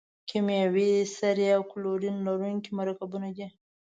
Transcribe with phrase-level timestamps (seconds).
[0.29, 3.47] کیمیاوي سرې او کلورین لرونکي مرکبونه دي.